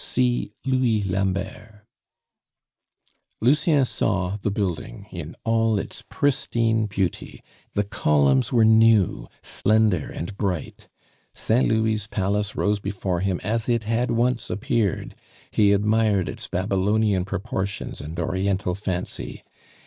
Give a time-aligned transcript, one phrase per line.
[0.03, 1.85] (See Louis Lambert.)
[3.39, 7.43] Lucien saw the building in all its pristine beauty;
[7.75, 10.87] the columns were new, slender and bright;
[11.35, 15.13] Saint Louis' Palace rose before him as it had once appeared;
[15.51, 19.43] he admired its Babylonian proportions and Oriental fancy.